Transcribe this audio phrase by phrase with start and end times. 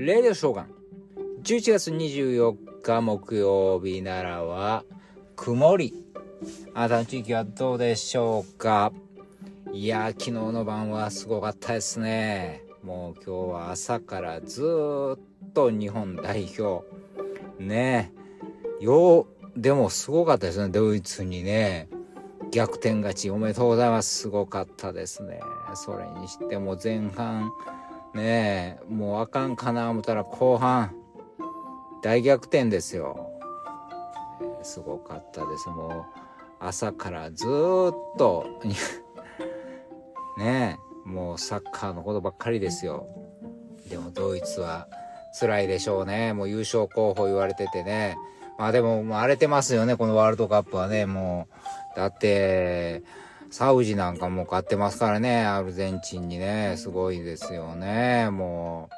[0.00, 0.70] レディオショーガン。
[1.42, 4.84] 11月24日木曜日ならは、
[5.34, 5.92] 曇り。
[6.72, 8.92] あなたの地域はどうでしょうか？
[9.72, 12.62] いや昨日の晩はすごかったですね。
[12.84, 14.62] もう今日は朝からず
[15.16, 16.86] っと日本代表。
[17.58, 18.12] ね
[18.80, 20.68] えよう、でもすごかったですね。
[20.68, 21.88] ドイツにね、
[22.52, 24.16] 逆転勝ちおめでとうございます。
[24.16, 25.40] すごかったですね。
[25.74, 27.50] それにしても前半、
[28.14, 30.94] ねえ、もうあかんかな思ったら後半、
[32.02, 33.30] 大逆転ですよ。
[34.40, 35.68] えー、すごかったです。
[35.68, 36.04] もう
[36.60, 37.48] 朝からずっ
[38.16, 38.46] と
[40.38, 43.06] ねえ、もうサッカーのことばっかりですよ。
[43.88, 44.88] でもドイツは
[45.38, 46.32] 辛いでしょうね。
[46.32, 48.16] もう優勝候補言われててね。
[48.58, 51.46] まあでも、荒れてますよね、このワールドカップはね、も
[51.94, 51.96] う。
[51.96, 53.02] だって、
[53.50, 58.90] サウジなんかも勝ってますからね、アルゼンチンにね、すごいですよね、も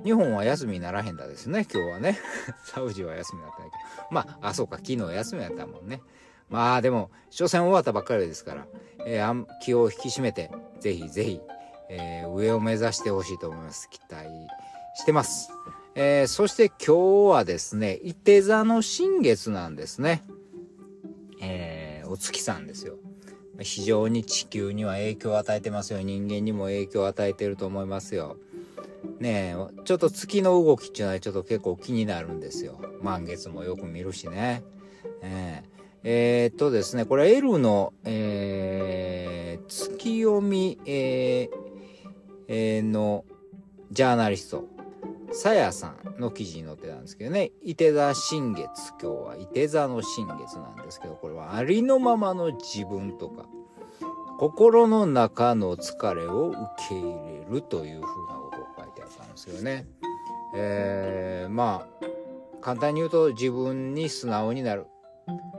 [0.00, 0.04] う。
[0.04, 2.18] 日本は休みにならへんだですね、今日はね。
[2.64, 4.06] サウジは休みだったんだけど。
[4.10, 6.00] まあ、あ、そうか、昨日休みだったもんね。
[6.48, 8.66] まあでも、初戦終わったばっかりですから、
[9.04, 11.40] えー、気を引き締めて、ぜひぜひ、
[11.88, 13.88] えー、上を目指してほしいと思います。
[13.90, 14.28] 期待
[14.94, 15.50] してます。
[15.94, 20.22] えー、そして今日はですね、伊手座の新月なんですね。
[22.16, 22.96] 月さんですよ。
[23.60, 26.00] 非常に地球には影響を与えてますよ。
[26.02, 28.36] 人間にも影響を与えてると思いますよ。
[29.18, 32.80] ねえ、ちょっと月の動きっていうのはちょっと結構気になるんですよ。
[33.00, 34.62] 満月もよく見るしね。
[35.22, 35.76] えー
[36.08, 41.50] えー、っとですね、これ L の、えー、月読み、えー
[42.46, 43.24] えー、の
[43.90, 44.68] ジャーナリスト、
[45.32, 48.68] さやさんの記事に載ってたんですけどね、伊手座新月、
[49.00, 53.46] 今日は伊手座の新月なんですけど、これはありのままの自分とか、
[54.38, 59.86] 心の中の疲れを受け入れるというふうなことを書いてあったんですよね。
[60.54, 62.06] えー、まあ、
[62.60, 64.86] 簡単に言うと自分に素直になる。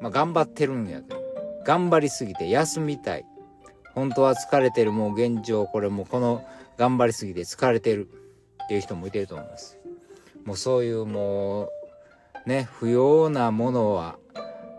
[0.00, 1.20] まあ、頑張ってるんやけど、
[1.64, 3.26] 頑張りすぎて休みたい。
[3.94, 6.44] 本当は疲れてる、もう現状、これもこの
[6.76, 8.08] 頑張りすぎて疲れてる
[8.68, 9.78] っていう人もいてると思います。
[10.44, 11.70] もうそういうも
[12.44, 14.18] う、ね、不要なものは、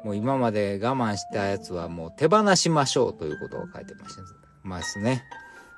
[0.04, 4.22] もう今まで我慢したやつはもう手放しましょうということを書いてました
[4.62, 5.24] ますね。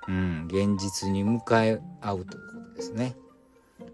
[0.09, 3.15] うん、現実に向かい合うということですね。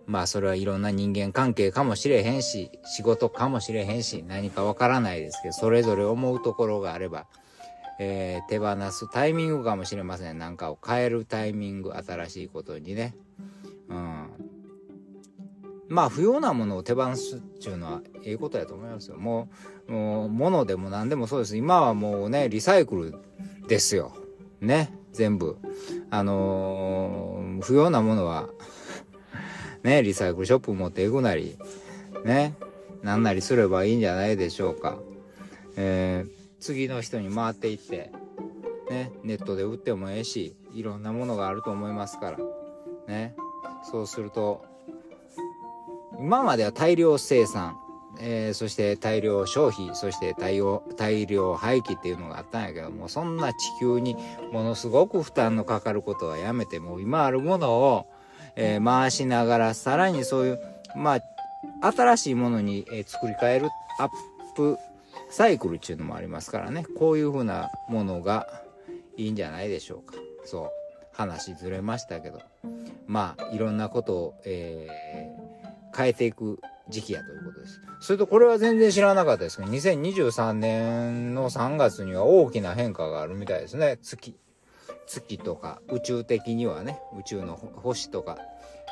[0.07, 7.27] まあそれはいろんな人間関係かもしれへんし、仕事かもしれへんし、何かわからないですけど、それぞれ思うところがあれば、
[7.99, 10.39] えー、手放すタイミングかもしれません。
[10.39, 13.15] なんかを変えるタイミング、新しいことにね。
[13.89, 14.27] うん。
[15.89, 19.17] まあ不要なものを手放すっていうのはええことやと思いますよ。
[19.17, 19.49] も
[19.87, 21.57] う、もう物でも何でもそうです。
[21.57, 23.15] 今はもうね、リサイクル
[23.67, 24.11] ですよ。
[24.59, 25.57] ね、全部。
[26.09, 28.49] あのー、不要なものは
[29.83, 31.57] ね、リサイクルショップ持っていくなり、
[32.25, 32.55] ね、
[33.01, 34.97] なんなりすればいいんじゃないでしょうか。
[35.77, 38.11] えー、次の人に回っていって、
[38.89, 42.37] ね、ネットで売ってもええし、いろんなものがあると思いますから、
[43.07, 43.35] ね、
[43.89, 44.65] そうすると、
[46.19, 47.77] 今までは大量生産、
[48.19, 54.17] えー、そして大量消費、そして大量大量廃棄っていうのがあったんやけども、そんな地球に
[54.51, 58.07] ものすごく負担のかかることはやめて、もう今あるものを、
[58.57, 60.59] えー、回しながら、さらにそういう、
[60.97, 61.15] ま
[61.81, 64.09] あ、新しいものに、えー、作り変えるアッ
[64.55, 64.77] プ
[65.29, 68.63] サイクルっていうのもありますからね、こういうふうなものが
[69.15, 70.15] いいんじゃないでしょうか。
[70.43, 70.87] そう。
[71.17, 72.39] 話ずれましたけど、
[73.07, 76.59] まあ、いろんなことを、えー、変えていく
[76.89, 77.81] 時期やということです。
[77.99, 83.97] それとこれは全然知らなかったですけど、2023年の3月には大きな変化があるみたいですね。
[84.01, 84.37] 月。
[85.07, 88.37] 月とか宇宙的にはね宇宙の星とか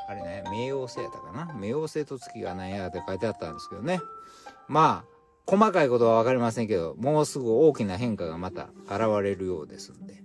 [0.07, 1.53] あれね冥王星やったかな？
[1.59, 3.99] 冥王星と月が何やって書いてあったんですけどね
[4.69, 5.15] まあ
[5.45, 10.23] 細かいことは分かりませんけどもうすぐ大きな変化がまた現れるようですんで、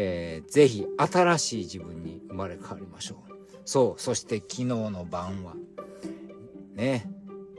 [0.00, 3.32] えー、ぜひ新しい自分に生まれ変わりましょう。
[3.64, 5.54] そうそして昨日の晩は。
[6.74, 7.10] ね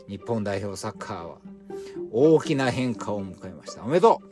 [0.08, 1.38] 日本代表サッカーは
[2.14, 3.84] 大きな変化を迎えました。
[3.84, 4.29] おめでとう。